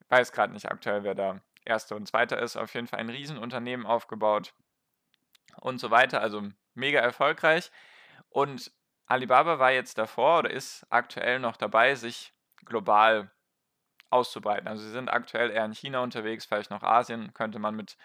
Ich 0.00 0.10
weiß 0.10 0.32
gerade 0.32 0.52
nicht 0.52 0.70
aktuell, 0.70 1.04
wer 1.04 1.14
da 1.14 1.40
erster 1.64 1.96
und 1.96 2.06
zweiter 2.06 2.38
ist. 2.40 2.56
Auf 2.56 2.74
jeden 2.74 2.86
Fall 2.86 3.00
ein 3.00 3.10
Riesenunternehmen 3.10 3.86
aufgebaut 3.86 4.54
und 5.60 5.78
so 5.78 5.90
weiter. 5.90 6.20
Also 6.20 6.42
mega 6.74 7.00
erfolgreich. 7.00 7.70
Und 8.28 8.72
Alibaba 9.06 9.58
war 9.58 9.72
jetzt 9.72 9.98
davor 9.98 10.40
oder 10.40 10.50
ist 10.50 10.86
aktuell 10.90 11.38
noch 11.38 11.56
dabei, 11.56 11.94
sich 11.94 12.32
global 12.64 13.30
auszubreiten. 14.10 14.68
Also 14.68 14.82
sie 14.82 14.92
sind 14.92 15.08
aktuell 15.08 15.50
eher 15.50 15.64
in 15.64 15.72
China 15.72 16.00
unterwegs, 16.00 16.46
vielleicht 16.46 16.70
noch 16.70 16.82
Asien 16.82 17.34
könnte 17.34 17.58
man 17.58 17.74
mit 17.74 17.96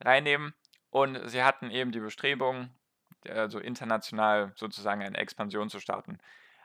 reinnehmen. 0.00 0.54
Und 0.90 1.28
sie 1.28 1.42
hatten 1.42 1.70
eben 1.70 1.92
die 1.92 2.00
Bestrebung, 2.00 2.70
also 3.28 3.58
international 3.58 4.52
sozusagen 4.54 5.02
eine 5.02 5.18
Expansion 5.18 5.68
zu 5.68 5.80
starten. 5.80 6.18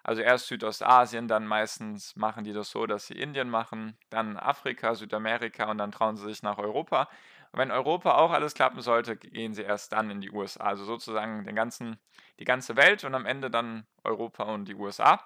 Also 0.03 0.22
erst 0.22 0.48
Südostasien, 0.48 1.27
dann 1.27 1.46
meistens 1.46 2.15
machen 2.15 2.43
die 2.43 2.53
das 2.53 2.72
so, 2.72 2.86
dass 2.88 3.08
sie 3.08 3.13
Indien 3.13 3.50
machen, 3.50 3.98
dann 4.10 4.38
Afrika, 4.38 4.96
Südamerika 4.96 5.70
und 5.70 5.77
dann 5.77 5.91
trauen 5.91 6.17
sie 6.17 6.25
sich 6.25 6.41
nach 6.41 6.58
Europa. 6.58 7.10
Und 7.51 7.60
wenn 7.60 7.72
Europa 7.72 8.15
auch 8.15 8.31
alles 8.31 8.53
klappen 8.53 8.81
sollte, 8.81 9.17
gehen 9.17 9.53
sie 9.53 9.62
erst 9.62 9.91
dann 9.93 10.10
in 10.10 10.22
die 10.22 10.31
USA. 10.31 10.63
Also 10.63 10.86
sozusagen 10.86 11.43
den 11.43 11.55
ganzen, 11.55 12.00
die 12.39 12.46
ganze 12.46 12.75
Welt 12.75 13.03
und 13.03 13.13
am 13.13 13.25
Ende 13.25 13.51
dann 13.51 13.86
Europa 14.03 14.43
und 14.43 14.65
die 14.65 14.75
USA. 14.75 15.24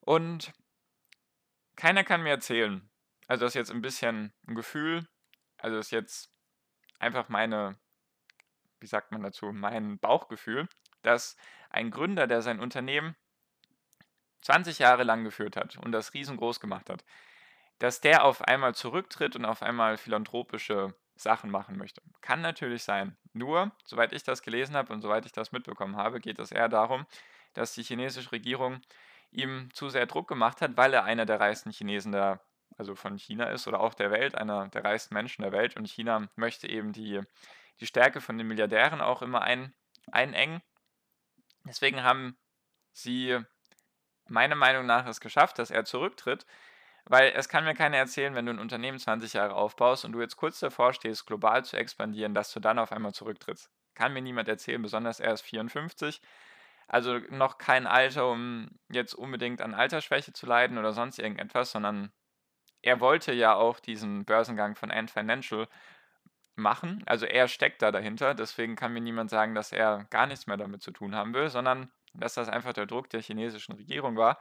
Und 0.00 0.52
keiner 1.76 2.04
kann 2.04 2.22
mir 2.22 2.30
erzählen, 2.30 2.88
also 3.28 3.44
das 3.44 3.50
ist 3.50 3.58
jetzt 3.58 3.70
ein 3.70 3.82
bisschen 3.82 4.32
ein 4.46 4.54
Gefühl, 4.54 5.06
also 5.58 5.76
das 5.76 5.86
ist 5.86 5.92
jetzt 5.92 6.30
einfach 6.98 7.28
meine, 7.28 7.76
wie 8.80 8.86
sagt 8.86 9.12
man 9.12 9.22
dazu, 9.22 9.52
mein 9.52 9.98
Bauchgefühl, 9.98 10.68
dass 11.02 11.36
ein 11.70 11.90
Gründer, 11.90 12.26
der 12.26 12.42
sein 12.42 12.60
Unternehmen 12.60 13.14
20 14.46 14.78
Jahre 14.78 15.02
lang 15.02 15.24
geführt 15.24 15.56
hat 15.56 15.76
und 15.78 15.90
das 15.90 16.14
riesengroß 16.14 16.60
gemacht 16.60 16.88
hat, 16.88 17.04
dass 17.80 18.00
der 18.00 18.24
auf 18.24 18.42
einmal 18.42 18.76
zurücktritt 18.76 19.34
und 19.34 19.44
auf 19.44 19.60
einmal 19.60 19.96
philanthropische 19.96 20.94
Sachen 21.16 21.50
machen 21.50 21.76
möchte. 21.76 22.00
Kann 22.20 22.42
natürlich 22.42 22.84
sein. 22.84 23.16
Nur, 23.32 23.72
soweit 23.84 24.12
ich 24.12 24.22
das 24.22 24.42
gelesen 24.42 24.76
habe 24.76 24.92
und 24.92 25.02
soweit 25.02 25.26
ich 25.26 25.32
das 25.32 25.50
mitbekommen 25.50 25.96
habe, 25.96 26.20
geht 26.20 26.38
es 26.38 26.52
eher 26.52 26.68
darum, 26.68 27.06
dass 27.54 27.74
die 27.74 27.82
chinesische 27.82 28.30
Regierung 28.30 28.80
ihm 29.32 29.68
zu 29.72 29.88
sehr 29.88 30.06
Druck 30.06 30.28
gemacht 30.28 30.60
hat, 30.60 30.76
weil 30.76 30.94
er 30.94 31.02
einer 31.02 31.26
der 31.26 31.40
reichsten 31.40 31.72
Chinesen 31.72 32.12
der 32.12 32.40
also 32.78 32.94
von 32.94 33.18
China 33.18 33.46
ist 33.46 33.66
oder 33.66 33.80
auch 33.80 33.94
der 33.94 34.10
Welt, 34.10 34.36
einer 34.36 34.68
der 34.68 34.84
reichsten 34.84 35.14
Menschen 35.14 35.42
der 35.42 35.52
Welt. 35.52 35.76
Und 35.76 35.88
China 35.88 36.28
möchte 36.36 36.68
eben 36.68 36.92
die, 36.92 37.20
die 37.80 37.86
Stärke 37.86 38.20
von 38.20 38.38
den 38.38 38.46
Milliardären 38.46 39.00
auch 39.00 39.22
immer 39.22 39.42
ein, 39.42 39.74
einengen. 40.12 40.62
Deswegen 41.64 42.02
haben 42.02 42.36
sie 42.92 43.40
meiner 44.28 44.56
Meinung 44.56 44.86
nach 44.86 45.06
es 45.06 45.20
geschafft, 45.20 45.58
dass 45.58 45.70
er 45.70 45.84
zurücktritt. 45.84 46.46
Weil 47.08 47.32
es 47.36 47.48
kann 47.48 47.64
mir 47.64 47.74
keiner 47.74 47.98
erzählen, 47.98 48.34
wenn 48.34 48.46
du 48.46 48.52
ein 48.52 48.58
Unternehmen 48.58 48.98
20 48.98 49.32
Jahre 49.34 49.54
aufbaust 49.54 50.04
und 50.04 50.12
du 50.12 50.20
jetzt 50.20 50.36
kurz 50.36 50.58
davor 50.58 50.92
stehst, 50.92 51.26
global 51.26 51.64
zu 51.64 51.76
expandieren, 51.76 52.34
dass 52.34 52.52
du 52.52 52.58
dann 52.58 52.80
auf 52.80 52.90
einmal 52.90 53.12
zurücktrittst. 53.14 53.70
Kann 53.94 54.12
mir 54.12 54.22
niemand 54.22 54.48
erzählen, 54.48 54.82
besonders 54.82 55.20
er 55.20 55.32
ist 55.32 55.42
54. 55.42 56.20
Also 56.88 57.18
noch 57.30 57.58
kein 57.58 57.86
Alter, 57.86 58.28
um 58.30 58.70
jetzt 58.88 59.14
unbedingt 59.14 59.62
an 59.62 59.74
Altersschwäche 59.74 60.32
zu 60.32 60.46
leiden 60.46 60.78
oder 60.78 60.92
sonst 60.92 61.18
irgendetwas, 61.18 61.70
sondern 61.70 62.12
er 62.82 63.00
wollte 63.00 63.32
ja 63.32 63.54
auch 63.54 63.80
diesen 63.80 64.24
Börsengang 64.24 64.74
von 64.74 64.90
Ant 64.90 65.10
Financial 65.10 65.68
machen. 66.56 67.02
Also 67.06 67.26
er 67.26 67.48
steckt 67.48 67.82
da 67.82 67.92
dahinter. 67.92 68.34
Deswegen 68.34 68.76
kann 68.76 68.92
mir 68.92 69.00
niemand 69.00 69.30
sagen, 69.30 69.54
dass 69.54 69.72
er 69.72 70.06
gar 70.10 70.26
nichts 70.26 70.46
mehr 70.46 70.56
damit 70.56 70.82
zu 70.82 70.90
tun 70.90 71.14
haben 71.14 71.34
will, 71.34 71.48
sondern 71.50 71.90
dass 72.18 72.34
das 72.34 72.48
einfach 72.48 72.72
der 72.72 72.86
Druck 72.86 73.10
der 73.10 73.22
chinesischen 73.22 73.72
Regierung 73.72 74.16
war, 74.16 74.38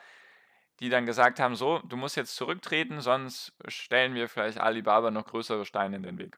die 0.79 0.89
dann 0.89 1.05
gesagt 1.05 1.39
haben, 1.39 1.55
so, 1.55 1.79
du 1.79 1.96
musst 1.96 2.17
jetzt 2.17 2.36
zurücktreten, 2.36 3.01
sonst 3.01 3.53
stellen 3.67 4.13
wir 4.13 4.27
vielleicht 4.27 4.60
Alibaba 4.60 5.12
noch 5.12 5.25
größere 5.25 5.65
Steine 5.65 5.96
in 5.96 6.03
den 6.03 6.17
Weg. 6.17 6.38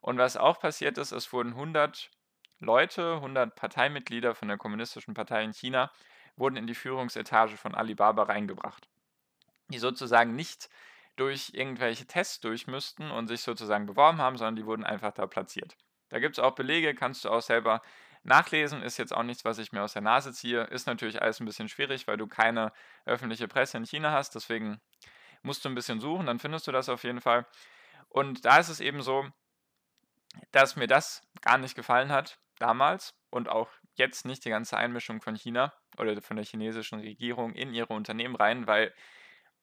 Und 0.00 0.18
was 0.18 0.36
auch 0.36 0.58
passiert 0.58 0.98
ist, 0.98 1.12
es 1.12 1.32
wurden 1.32 1.50
100 1.50 2.10
Leute, 2.60 3.14
100 3.14 3.54
Parteimitglieder 3.54 4.34
von 4.34 4.48
der 4.48 4.58
Kommunistischen 4.58 5.14
Partei 5.14 5.44
in 5.44 5.52
China, 5.52 5.92
wurden 6.36 6.56
in 6.56 6.66
die 6.66 6.74
Führungsetage 6.74 7.56
von 7.56 7.74
Alibaba 7.74 8.24
reingebracht, 8.24 8.88
die 9.68 9.78
sozusagen 9.78 10.34
nicht 10.34 10.68
durch 11.16 11.50
irgendwelche 11.52 12.06
Tests 12.06 12.40
durch 12.40 12.66
müssten 12.66 13.10
und 13.10 13.28
sich 13.28 13.42
sozusagen 13.42 13.86
beworben 13.86 14.18
haben, 14.18 14.36
sondern 14.36 14.56
die 14.56 14.66
wurden 14.66 14.84
einfach 14.84 15.12
da 15.12 15.26
platziert. 15.26 15.76
Da 16.08 16.20
gibt 16.20 16.38
es 16.38 16.44
auch 16.44 16.54
Belege, 16.54 16.94
kannst 16.94 17.24
du 17.24 17.30
auch 17.30 17.42
selber 17.42 17.82
Nachlesen 18.28 18.82
ist 18.82 18.98
jetzt 18.98 19.12
auch 19.14 19.22
nichts, 19.22 19.44
was 19.44 19.58
ich 19.58 19.72
mir 19.72 19.82
aus 19.82 19.94
der 19.94 20.02
Nase 20.02 20.32
ziehe. 20.32 20.64
Ist 20.64 20.86
natürlich 20.86 21.20
alles 21.20 21.40
ein 21.40 21.46
bisschen 21.46 21.68
schwierig, 21.68 22.06
weil 22.06 22.16
du 22.16 22.26
keine 22.26 22.72
öffentliche 23.06 23.48
Presse 23.48 23.76
in 23.76 23.84
China 23.84 24.12
hast. 24.12 24.34
Deswegen 24.34 24.80
musst 25.42 25.64
du 25.64 25.68
ein 25.68 25.74
bisschen 25.74 26.00
suchen, 26.00 26.26
dann 26.26 26.38
findest 26.38 26.66
du 26.66 26.72
das 26.72 26.88
auf 26.88 27.04
jeden 27.04 27.20
Fall. 27.20 27.46
Und 28.08 28.44
da 28.44 28.58
ist 28.58 28.68
es 28.68 28.80
eben 28.80 29.02
so, 29.02 29.26
dass 30.52 30.76
mir 30.76 30.86
das 30.86 31.22
gar 31.40 31.58
nicht 31.58 31.74
gefallen 31.74 32.12
hat 32.12 32.38
damals 32.58 33.14
und 33.30 33.48
auch 33.48 33.70
jetzt 33.94 34.24
nicht 34.24 34.44
die 34.44 34.50
ganze 34.50 34.76
Einmischung 34.76 35.20
von 35.20 35.34
China 35.34 35.72
oder 35.96 36.20
von 36.22 36.36
der 36.36 36.44
chinesischen 36.44 37.00
Regierung 37.00 37.54
in 37.54 37.74
ihre 37.74 37.92
Unternehmen 37.94 38.36
rein, 38.36 38.66
weil 38.66 38.94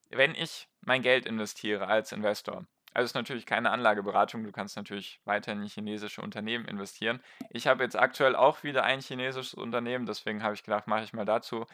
wenn 0.10 0.36
ich 0.36 0.67
mein 0.81 1.01
Geld 1.01 1.25
investiere 1.25 1.88
als 1.88 2.12
Investor 2.12 2.65
also 2.96 3.04
es 3.04 3.12
ist 3.12 3.16
natürlich 3.16 3.46
keine 3.46 3.72
Anlageberatung, 3.72 4.46
du 4.46 4.54
kannst 4.54 4.78
natürlich 4.78 5.20
weiter 5.25 5.52
in 5.52 5.62
chinesische 5.64 6.22
Unternehmen 6.22 6.66
investieren. 6.66 7.22
Ich 7.50 7.68
habe 7.68 7.84
jetzt 7.84 7.98
aktuell 7.98 8.38
auch 8.38 8.64
wieder 8.64 8.86
ein 8.86 9.02
chinesisches 9.02 9.54
Unternehmen, 9.54 10.06
deswegen 10.06 10.42
habe 10.42 10.54
ich 10.54 10.64
gedacht, 10.64 10.88
mache 10.88 11.04
ich 11.04 11.12
mal 11.12 11.25
dazu 11.25 11.66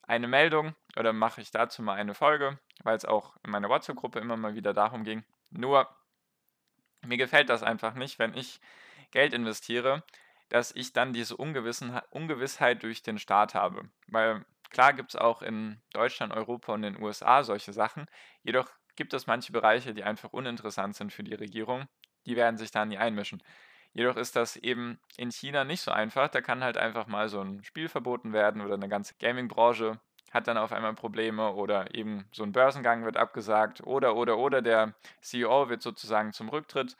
eine 0.00 0.28
Meldung 0.28 0.74
oder 0.96 1.12
mache 1.12 1.42
ich 1.42 1.50
dazu 1.50 1.82
mal 1.82 1.94
eine 1.94 2.14
Folge, 2.14 2.58
weil 2.82 2.96
es 2.96 3.04
auch 3.04 3.36
in 3.44 3.50
meiner 3.50 3.68
WhatsApp-Gruppe 3.68 4.18
immer 4.18 4.38
mal 4.38 4.54
wieder 4.54 4.72
darum 4.72 5.04
ging. 5.04 5.24
Nur 5.50 5.88
mir 7.02 7.18
gefällt 7.18 7.50
das 7.50 7.62
einfach 7.62 7.92
nicht, 7.92 8.18
wenn 8.18 8.34
ich 8.34 8.58
Geld 9.10 9.34
investiere, 9.34 10.02
dass 10.48 10.74
ich 10.74 10.94
dann 10.94 11.12
diese 11.12 11.36
Ungewissheit 11.36 12.82
durch 12.82 13.02
den 13.02 13.18
Staat 13.18 13.54
habe. 13.54 13.90
Weil 14.06 14.46
klar 14.70 14.94
gibt 14.94 15.10
es 15.10 15.16
auch 15.16 15.42
in 15.42 15.82
Deutschland, 15.92 16.32
Europa 16.32 16.72
und 16.72 16.80
den 16.80 17.00
USA 17.00 17.42
solche 17.42 17.74
Sachen, 17.74 18.06
jedoch 18.42 18.70
gibt 18.96 19.14
es 19.14 19.26
manche 19.26 19.52
Bereiche, 19.52 19.94
die 19.94 20.04
einfach 20.04 20.32
uninteressant 20.32 20.96
sind 20.96 21.12
für 21.12 21.24
die 21.24 21.34
Regierung. 21.34 21.86
Die 22.26 22.36
werden 22.36 22.56
sich 22.56 22.70
da 22.70 22.84
nie 22.84 22.98
einmischen. 22.98 23.42
Jedoch 23.92 24.16
ist 24.16 24.36
das 24.36 24.56
eben 24.56 24.98
in 25.16 25.30
China 25.30 25.64
nicht 25.64 25.82
so 25.82 25.90
einfach. 25.90 26.28
Da 26.28 26.40
kann 26.40 26.64
halt 26.64 26.76
einfach 26.76 27.06
mal 27.06 27.28
so 27.28 27.40
ein 27.40 27.62
Spiel 27.64 27.88
verboten 27.88 28.32
werden 28.32 28.62
oder 28.62 28.74
eine 28.74 28.88
ganze 28.88 29.14
Gaming-Branche 29.18 30.00
hat 30.32 30.48
dann 30.48 30.56
auf 30.56 30.72
einmal 30.72 30.94
Probleme 30.94 31.52
oder 31.52 31.94
eben 31.94 32.24
so 32.32 32.42
ein 32.42 32.52
Börsengang 32.52 33.04
wird 33.04 33.18
abgesagt 33.18 33.82
oder 33.82 34.16
oder 34.16 34.38
oder 34.38 34.62
der 34.62 34.94
CEO 35.20 35.68
wird 35.68 35.82
sozusagen 35.82 36.32
zum 36.32 36.48
Rücktritt 36.48 36.96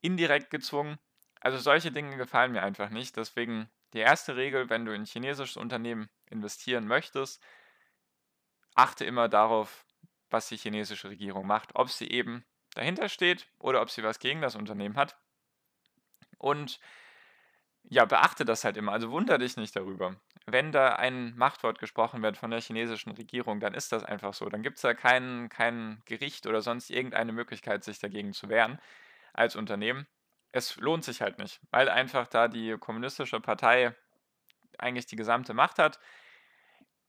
indirekt 0.00 0.50
gezwungen. 0.50 0.98
Also 1.40 1.58
solche 1.58 1.92
Dinge 1.92 2.16
gefallen 2.16 2.52
mir 2.52 2.62
einfach 2.62 2.88
nicht. 2.88 3.18
Deswegen 3.18 3.68
die 3.92 3.98
erste 3.98 4.36
Regel, 4.36 4.70
wenn 4.70 4.86
du 4.86 4.94
in 4.94 5.04
chinesisches 5.04 5.58
Unternehmen 5.58 6.08
investieren 6.30 6.86
möchtest, 6.86 7.44
achte 8.74 9.04
immer 9.04 9.28
darauf, 9.28 9.84
was 10.34 10.48
die 10.48 10.58
chinesische 10.58 11.08
Regierung 11.08 11.46
macht, 11.46 11.70
ob 11.74 11.88
sie 11.88 12.10
eben 12.10 12.44
dahinter 12.74 13.08
steht 13.08 13.46
oder 13.58 13.80
ob 13.80 13.90
sie 13.90 14.02
was 14.02 14.18
gegen 14.18 14.42
das 14.42 14.56
Unternehmen 14.56 14.96
hat. 14.96 15.16
Und 16.38 16.80
ja, 17.84 18.04
beachte 18.04 18.44
das 18.44 18.64
halt 18.64 18.76
immer, 18.76 18.92
also 18.92 19.10
wundere 19.10 19.38
dich 19.38 19.56
nicht 19.56 19.76
darüber. 19.76 20.16
Wenn 20.46 20.72
da 20.72 20.96
ein 20.96 21.36
Machtwort 21.36 21.78
gesprochen 21.78 22.22
wird 22.22 22.36
von 22.36 22.50
der 22.50 22.60
chinesischen 22.60 23.12
Regierung, 23.12 23.60
dann 23.60 23.74
ist 23.74 23.92
das 23.92 24.04
einfach 24.04 24.34
so. 24.34 24.48
Dann 24.48 24.62
gibt 24.62 24.76
es 24.76 24.82
da 24.82 24.92
kein, 24.92 25.48
kein 25.48 26.02
Gericht 26.04 26.46
oder 26.46 26.60
sonst 26.60 26.90
irgendeine 26.90 27.32
Möglichkeit, 27.32 27.84
sich 27.84 27.98
dagegen 27.98 28.32
zu 28.32 28.48
wehren 28.48 28.78
als 29.32 29.56
Unternehmen. 29.56 30.06
Es 30.52 30.76
lohnt 30.76 31.04
sich 31.04 31.22
halt 31.22 31.38
nicht, 31.38 31.60
weil 31.70 31.88
einfach 31.88 32.26
da 32.26 32.48
die 32.48 32.76
kommunistische 32.78 33.40
Partei 33.40 33.94
eigentlich 34.78 35.06
die 35.06 35.16
gesamte 35.16 35.54
Macht 35.54 35.78
hat. 35.78 35.98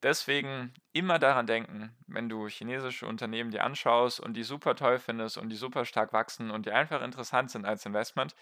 Deswegen 0.06 0.72
immer 0.94 1.18
daran 1.18 1.48
denken, 1.48 1.98
wenn 2.06 2.30
du 2.30 2.48
chinesische 2.48 3.08
Unternehmen 3.08 3.50
dir 3.50 3.64
anschaust 3.64 4.20
und 4.20 4.36
die 4.36 4.44
super 4.44 4.76
toll 4.76 5.00
findest 5.00 5.36
und 5.36 5.50
die 5.50 5.56
super 5.56 5.84
stark 5.84 6.14
wachsen 6.14 6.52
und 6.52 6.68
die 6.68 6.72
einfach 6.72 7.02
interessant 7.02 7.50
sind 7.50 7.66
als 7.66 7.88
Investment, 7.88 8.36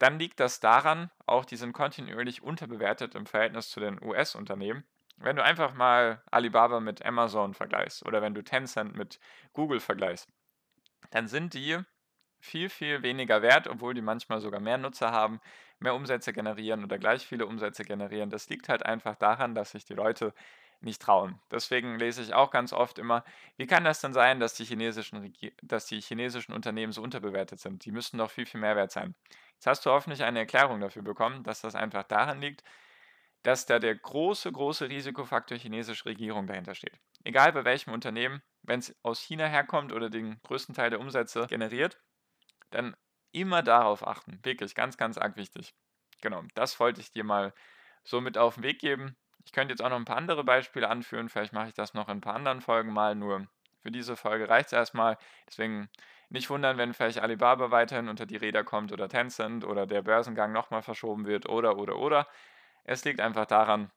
dann 0.00 0.18
liegt 0.18 0.40
das 0.40 0.58
daran, 0.58 1.08
auch 1.24 1.44
die 1.44 1.54
sind 1.54 1.72
kontinuierlich 1.72 2.42
unterbewertet 2.42 3.14
im 3.14 3.26
Verhältnis 3.26 3.70
zu 3.70 3.78
den 3.78 4.02
US-Unternehmen. 4.02 4.82
Wenn 5.18 5.36
du 5.36 5.44
einfach 5.44 5.72
mal 5.72 6.20
Alibaba 6.32 6.80
mit 6.80 7.06
Amazon 7.06 7.54
vergleichst 7.54 8.04
oder 8.04 8.20
wenn 8.20 8.34
du 8.34 8.42
Tencent 8.42 8.96
mit 8.96 9.20
Google 9.52 9.78
vergleichst, 9.78 10.28
dann 11.12 11.28
sind 11.28 11.54
die 11.54 11.78
viel, 12.40 12.68
viel 12.68 13.02
weniger 13.02 13.42
wert, 13.42 13.68
obwohl 13.68 13.94
die 13.94 14.02
manchmal 14.02 14.40
sogar 14.40 14.60
mehr 14.60 14.78
Nutzer 14.78 15.12
haben, 15.12 15.40
mehr 15.78 15.94
Umsätze 15.94 16.32
generieren 16.32 16.84
oder 16.84 16.98
gleich 16.98 17.26
viele 17.26 17.46
Umsätze 17.46 17.84
generieren. 17.84 18.30
Das 18.30 18.48
liegt 18.48 18.68
halt 18.68 18.84
einfach 18.84 19.16
daran, 19.16 19.54
dass 19.54 19.72
sich 19.72 19.84
die 19.84 19.94
Leute 19.94 20.32
nicht 20.80 21.02
trauen. 21.02 21.40
Deswegen 21.50 21.98
lese 21.98 22.22
ich 22.22 22.34
auch 22.34 22.50
ganz 22.50 22.72
oft 22.72 22.98
immer, 22.98 23.24
wie 23.56 23.66
kann 23.66 23.84
das 23.84 24.00
denn 24.00 24.12
sein, 24.12 24.38
dass 24.40 24.54
die 24.54 24.64
chinesischen, 24.64 25.32
dass 25.62 25.86
die 25.86 26.00
chinesischen 26.00 26.52
Unternehmen 26.52 26.92
so 26.92 27.02
unterbewertet 27.02 27.60
sind? 27.60 27.84
Die 27.84 27.92
müssten 27.92 28.18
doch 28.18 28.30
viel, 28.30 28.46
viel 28.46 28.60
mehr 28.60 28.76
wert 28.76 28.92
sein. 28.92 29.14
Jetzt 29.54 29.66
hast 29.66 29.86
du 29.86 29.90
hoffentlich 29.90 30.22
eine 30.22 30.38
Erklärung 30.38 30.80
dafür 30.80 31.02
bekommen, 31.02 31.42
dass 31.42 31.60
das 31.62 31.74
einfach 31.74 32.04
daran 32.04 32.40
liegt, 32.40 32.62
dass 33.42 33.66
da 33.66 33.78
der 33.78 33.96
große, 33.96 34.52
große 34.52 34.88
Risikofaktor 34.88 35.58
chinesische 35.58 36.06
Regierung 36.06 36.46
dahinter 36.46 36.74
steht. 36.74 36.98
Egal 37.24 37.52
bei 37.52 37.64
welchem 37.64 37.92
Unternehmen, 37.92 38.42
wenn 38.62 38.80
es 38.80 38.94
aus 39.02 39.20
China 39.20 39.46
herkommt 39.46 39.92
oder 39.92 40.10
den 40.10 40.40
größten 40.42 40.74
Teil 40.74 40.90
der 40.90 41.00
Umsätze 41.00 41.46
generiert, 41.48 41.98
dann 42.70 42.96
immer 43.32 43.62
darauf 43.62 44.06
achten. 44.06 44.40
Wirklich 44.42 44.74
ganz, 44.74 44.96
ganz 44.96 45.18
arg 45.18 45.36
wichtig. 45.36 45.74
Genau, 46.20 46.42
das 46.54 46.80
wollte 46.80 47.00
ich 47.00 47.12
dir 47.12 47.24
mal 47.24 47.54
so 48.04 48.20
mit 48.20 48.38
auf 48.38 48.54
den 48.54 48.64
Weg 48.64 48.80
geben. 48.80 49.16
Ich 49.44 49.52
könnte 49.52 49.72
jetzt 49.72 49.82
auch 49.82 49.90
noch 49.90 49.96
ein 49.96 50.04
paar 50.04 50.16
andere 50.16 50.44
Beispiele 50.44 50.88
anführen, 50.88 51.28
vielleicht 51.28 51.52
mache 51.52 51.68
ich 51.68 51.74
das 51.74 51.94
noch 51.94 52.08
in 52.08 52.18
ein 52.18 52.20
paar 52.20 52.34
anderen 52.34 52.60
Folgen 52.60 52.92
mal, 52.92 53.14
nur 53.14 53.46
für 53.80 53.90
diese 53.90 54.16
Folge 54.16 54.48
reicht 54.48 54.66
es 54.66 54.72
erstmal. 54.72 55.16
Deswegen 55.48 55.88
nicht 56.28 56.50
wundern, 56.50 56.76
wenn 56.76 56.92
vielleicht 56.92 57.20
Alibaba 57.20 57.70
weiterhin 57.70 58.08
unter 58.08 58.26
die 58.26 58.36
Räder 58.36 58.64
kommt 58.64 58.92
oder 58.92 59.08
Tencent 59.08 59.64
oder 59.64 59.86
der 59.86 60.02
Börsengang 60.02 60.52
nochmal 60.52 60.82
verschoben 60.82 61.26
wird 61.26 61.48
oder 61.48 61.78
oder 61.78 61.96
oder. 61.96 62.28
Es 62.84 63.04
liegt 63.04 63.20
einfach 63.20 63.46
daran, 63.46 63.90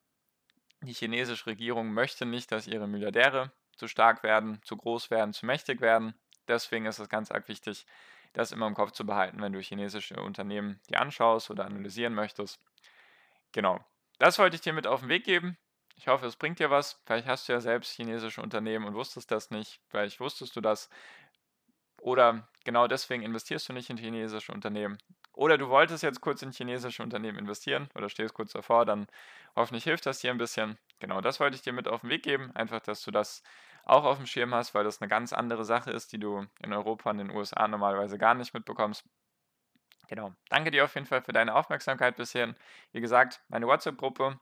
die 0.82 0.94
chinesische 0.94 1.48
Regierung 1.48 1.94
möchte 1.94 2.26
nicht, 2.26 2.52
dass 2.52 2.68
ihre 2.68 2.88
Milliardäre 2.88 3.52
zu 3.76 3.88
stark 3.88 4.24
werden, 4.24 4.62
zu 4.64 4.78
groß 4.78 5.12
werden, 5.12 5.34
zu 5.34 5.46
mächtig 5.46 5.82
werden. 5.82 6.14
Deswegen 6.48 6.86
ist 6.86 7.00
es 7.00 7.10
ganz 7.10 7.32
arg 7.32 7.48
wichtig, 7.48 7.86
das 8.34 8.52
immer 8.52 8.68
im 8.68 8.74
Kopf 8.74 8.92
zu 8.92 9.06
behalten, 9.06 9.42
wenn 9.42 9.54
du 9.54 9.60
chinesische 9.60 10.16
Unternehmen 10.22 10.80
dir 10.90 11.02
anschaust 11.02 11.50
oder 11.50 11.66
analysieren 11.66 12.14
möchtest. 12.14 12.60
Genau. 13.52 13.80
Das 14.20 14.40
wollte 14.40 14.56
ich 14.56 14.62
dir 14.62 14.74
mit 14.74 14.88
auf 14.88 15.02
den 15.02 15.10
Weg 15.10 15.24
geben. 15.26 15.58
Ich 15.96 16.08
hoffe, 16.08 16.26
es 16.26 16.36
bringt 16.36 16.60
dir 16.60 16.70
was. 16.70 17.02
Vielleicht 17.06 17.28
hast 17.28 17.48
du 17.48 17.54
ja 17.54 17.60
selbst 17.62 17.92
chinesische 17.94 18.42
Unternehmen 18.42 18.86
und 18.86 18.94
wusstest 18.96 19.32
das 19.32 19.52
nicht. 19.52 19.82
Vielleicht 19.90 20.20
wusstest 20.20 20.56
du 20.56 20.62
das. 20.62 20.90
Oder 22.02 22.48
genau 22.64 22.88
deswegen 22.88 23.24
investierst 23.24 23.70
du 23.70 23.74
nicht 23.74 23.90
in 23.90 23.98
chinesische 23.98 24.52
Unternehmen. 24.52 24.98
Oder 25.34 25.58
du 25.58 25.70
wolltest 25.70 26.04
jetzt 26.04 26.22
kurz 26.22 26.42
in 26.42 26.52
chinesische 26.52 27.04
Unternehmen 27.04 27.38
investieren 27.38 27.90
oder 27.96 28.10
stehst 28.10 28.34
kurz 28.34 28.52
davor, 28.52 28.86
dann 28.86 29.08
hoffentlich 29.56 29.84
hilft 29.86 30.06
das 30.06 30.20
dir 30.20 30.32
ein 30.32 30.38
bisschen. 30.38 30.78
Genau, 31.00 31.22
das 31.22 31.40
wollte 31.40 31.56
ich 31.56 31.62
dir 31.62 31.74
mit 31.74 31.88
auf 31.88 32.02
den 32.02 32.10
Weg 32.10 32.24
geben. 32.24 32.52
Einfach, 32.56 32.82
dass 32.82 33.04
du 33.04 33.12
das 33.12 33.44
auch 33.86 34.04
auf 34.04 34.18
dem 34.18 34.26
Schirm 34.26 34.54
hast, 34.54 34.74
weil 34.74 34.84
das 34.84 35.02
eine 35.02 35.10
ganz 35.10 35.34
andere 35.34 35.66
Sache 35.66 35.92
ist, 35.92 36.12
die 36.14 36.20
du 36.20 36.46
in 36.62 36.74
Europa 36.74 37.10
und 37.10 37.18
den 37.18 37.32
USA 37.32 37.68
normalerweise 37.68 38.18
gar 38.18 38.34
nicht 38.34 38.54
mitbekommst. 38.54 39.04
Genau. 40.08 40.34
Danke 40.50 40.72
dir 40.72 40.84
auf 40.84 40.94
jeden 40.96 41.08
Fall 41.08 41.22
für 41.22 41.32
deine 41.32 41.56
Aufmerksamkeit 41.56 42.18
bisher. 42.18 42.54
Wie 42.92 43.02
gesagt, 43.02 43.42
meine 43.48 43.68
WhatsApp-Gruppe, 43.68 44.40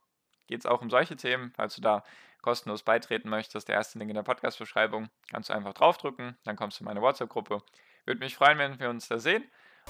geht 0.50 0.62
es 0.62 0.66
auch 0.66 0.82
um 0.82 0.90
solche 0.90 1.16
Themen. 1.16 1.54
Falls 1.56 1.76
du 1.76 1.82
da 1.82 2.04
kostenlos 2.42 2.84
beitreten 2.84 3.30
möchtest, 3.30 3.68
der 3.68 3.76
erste 3.76 4.00
Link 4.00 4.10
in 4.10 4.16
der 4.16 4.24
Podcast-Beschreibung, 4.24 5.10
kannst 5.32 5.50
du 5.50 5.54
einfach 5.54 5.74
draufdrücken, 5.74 6.38
dann 6.44 6.56
kommst 6.56 6.80
du 6.80 6.84
in 6.84 6.86
meine 6.86 7.02
WhatsApp-Gruppe. 7.02 7.62
Würde 8.06 8.20
mich 8.20 8.36
freuen, 8.36 8.58
wenn 8.58 8.80
wir 8.80 8.90
uns 8.90 9.08
da 9.08 9.20
sehen. 9.20 9.44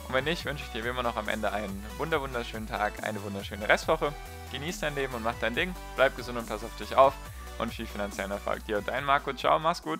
Und 0.07 0.13
wenn 0.13 0.23
nicht, 0.23 0.45
wünsche 0.45 0.63
ich 0.63 0.71
dir 0.71 0.83
wie 0.83 0.89
immer 0.89 1.03
noch 1.03 1.17
am 1.17 1.29
Ende 1.29 1.51
einen 1.51 1.83
wunderschönen 1.97 2.67
Tag, 2.67 3.03
eine 3.03 3.21
wunderschöne 3.23 3.67
Restwoche. 3.67 4.13
Genieß 4.51 4.81
dein 4.81 4.95
Leben 4.95 5.13
und 5.13 5.23
mach 5.23 5.35
dein 5.39 5.55
Ding. 5.55 5.73
Bleib 5.95 6.15
gesund 6.15 6.37
und 6.37 6.47
pass 6.47 6.63
auf 6.63 6.75
dich 6.77 6.95
auf. 6.95 7.13
Und 7.59 7.73
viel 7.73 7.85
finanziellen 7.85 8.31
Erfolg 8.31 8.65
dir 8.65 8.81
dein 8.81 9.05
Marco. 9.05 9.33
Ciao, 9.33 9.59
mach's 9.59 9.83
gut. 9.83 9.99